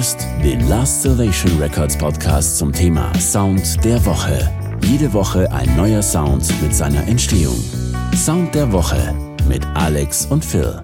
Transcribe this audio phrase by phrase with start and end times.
[0.00, 4.50] hörst den Last Salvation Records Podcast zum Thema Sound der Woche.
[4.82, 7.62] Jede Woche ein neuer Sound mit seiner Entstehung.
[8.14, 9.14] Sound der Woche
[9.46, 10.82] mit Alex und Phil.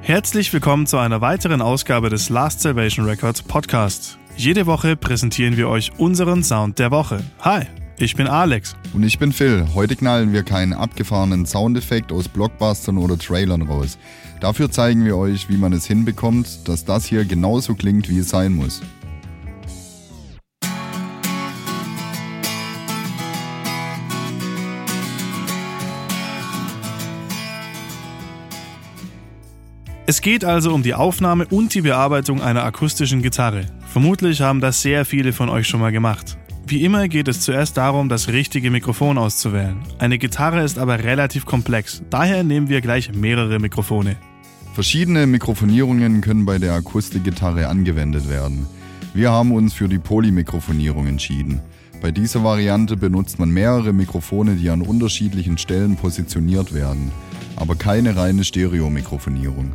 [0.00, 4.18] Herzlich willkommen zu einer weiteren Ausgabe des Last Salvation Records Podcast.
[4.38, 7.22] Jede Woche präsentieren wir euch unseren Sound der Woche.
[7.42, 7.66] Hi,
[7.98, 8.76] ich bin Alex.
[8.92, 9.66] Und ich bin Phil.
[9.74, 13.98] Heute knallen wir keinen abgefahrenen Soundeffekt aus Blockbustern oder Trailern raus.
[14.40, 18.28] Dafür zeigen wir euch, wie man es hinbekommt, dass das hier genauso klingt, wie es
[18.28, 18.82] sein muss.
[30.08, 33.66] Es geht also um die Aufnahme und die Bearbeitung einer akustischen Gitarre.
[33.88, 36.36] Vermutlich haben das sehr viele von euch schon mal gemacht.
[36.68, 39.76] Wie immer geht es zuerst darum, das richtige Mikrofon auszuwählen.
[40.00, 44.16] Eine Gitarre ist aber relativ komplex, daher nehmen wir gleich mehrere Mikrofone.
[44.74, 48.66] Verschiedene Mikrofonierungen können bei der Akustikgitarre angewendet werden.
[49.14, 51.60] Wir haben uns für die Polymikrofonierung entschieden.
[52.02, 57.12] Bei dieser Variante benutzt man mehrere Mikrofone, die an unterschiedlichen Stellen positioniert werden,
[57.54, 59.70] aber keine reine Stereomikrofonierung.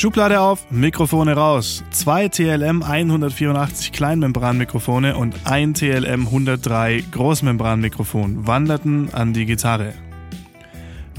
[0.00, 1.84] Schublade auf, Mikrofone raus.
[1.90, 9.92] Zwei TLM 184 Kleinmembranmikrofone und ein TLM 103 Großmembranmikrofon wanderten an die Gitarre.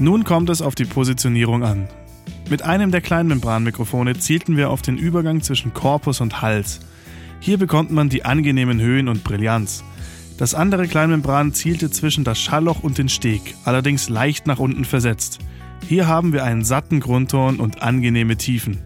[0.00, 1.86] Nun kommt es auf die Positionierung an.
[2.50, 6.80] Mit einem der Kleinmembranmikrofone zielten wir auf den Übergang zwischen Korpus und Hals.
[7.38, 9.84] Hier bekommt man die angenehmen Höhen und Brillanz.
[10.38, 15.38] Das andere Kleinmembran zielte zwischen das Schallloch und den Steg, allerdings leicht nach unten versetzt.
[15.88, 18.78] Hier haben wir einen satten Grundton und angenehme Tiefen.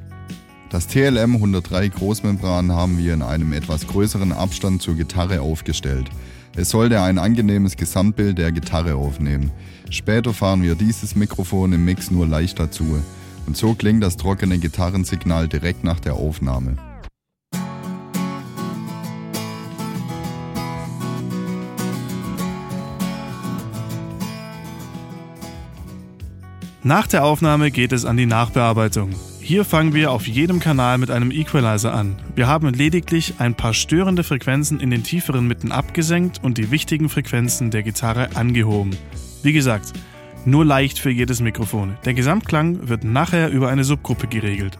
[0.70, 6.10] Das TLM 103 Großmembran haben wir in einem etwas größeren Abstand zur Gitarre aufgestellt.
[6.56, 9.52] Es sollte ein angenehmes Gesamtbild der Gitarre aufnehmen.
[9.90, 13.00] Später fahren wir dieses Mikrofon im Mix nur leicht dazu.
[13.46, 16.76] Und so klingt das trockene Gitarrensignal direkt nach der Aufnahme.
[26.86, 29.10] Nach der Aufnahme geht es an die Nachbearbeitung.
[29.40, 32.14] Hier fangen wir auf jedem Kanal mit einem Equalizer an.
[32.36, 37.08] Wir haben lediglich ein paar störende Frequenzen in den tieferen Mitten abgesenkt und die wichtigen
[37.08, 38.96] Frequenzen der Gitarre angehoben.
[39.42, 39.94] Wie gesagt,
[40.44, 41.96] nur leicht für jedes Mikrofon.
[42.04, 44.78] Der Gesamtklang wird nachher über eine Subgruppe geregelt.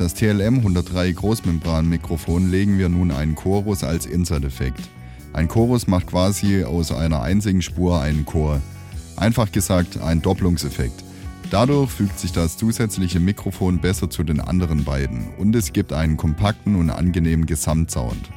[0.00, 4.80] Das TLM 103 Großmembran-Mikrofon legen wir nun einen Chorus als Insert-Effekt.
[5.32, 8.60] Ein Chorus macht quasi aus einer einzigen Spur einen Chor.
[9.16, 11.04] Einfach gesagt, ein Doppelungseffekt.
[11.50, 16.16] Dadurch fügt sich das zusätzliche Mikrofon besser zu den anderen beiden und es gibt einen
[16.16, 18.30] kompakten und angenehmen Gesamtsound.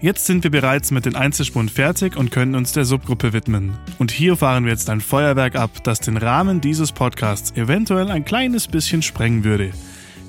[0.00, 3.78] Jetzt sind wir bereits mit den Einzelspuren fertig und können uns der Subgruppe widmen.
[3.98, 8.26] Und hier fahren wir jetzt ein Feuerwerk ab, das den Rahmen dieses Podcasts eventuell ein
[8.26, 9.70] kleines bisschen sprengen würde.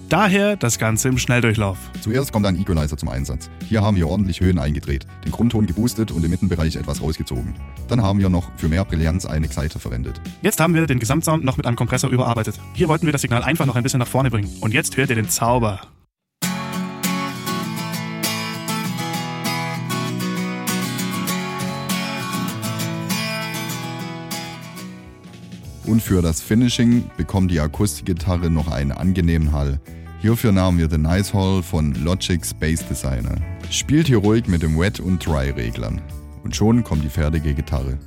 [0.08, 1.78] Daher das Ganze im Schnelldurchlauf.
[2.00, 3.50] Zuerst kommt ein Equalizer zum Einsatz.
[3.68, 7.54] Hier haben wir ordentlich Höhen eingedreht, den Grundton geboostet und im Mittenbereich etwas rausgezogen.
[7.90, 10.22] Dann haben wir noch für mehr Brillanz eine Exciter verwendet.
[10.42, 12.58] Jetzt haben wir den Gesamtsound noch mit einem Kompressor überarbeitet.
[12.74, 14.50] Hier wollten wir das Signal einfach noch ein bisschen nach vorne bringen.
[14.62, 15.82] Und jetzt hört ihr den Zauber.
[25.88, 29.80] Und für das Finishing bekommt die Akustikgitarre noch einen angenehmen Hall.
[30.20, 33.36] Hierfür nahmen wir den Nice Hall von Logic Space Designer.
[33.72, 36.02] Spielt hier ruhig mit dem Wet- und Dry-Reglern.
[36.44, 37.98] Und schon kommt die fertige Gitarre.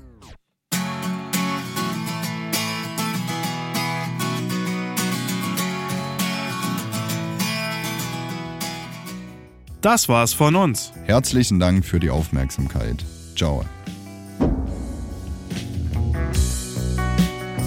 [9.80, 10.92] Das war's von uns.
[11.06, 13.02] Herzlichen Dank für die Aufmerksamkeit.
[13.34, 13.64] Ciao.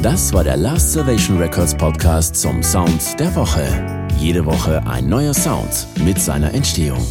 [0.03, 3.65] Das war der Last Salvation Records Podcast zum Sound der Woche.
[4.19, 7.07] Jede Woche ein neuer Sound mit seiner Entstehung.